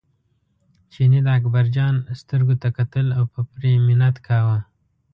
چیني 0.93 1.19
د 1.23 1.27
اکبرجان 1.37 1.95
سترګو 2.21 2.55
ته 2.61 2.67
کتل 2.77 3.07
او 3.17 3.23
په 3.33 3.39
پرې 3.51 3.71
منت 3.85 4.15
کاوه. 4.27 4.57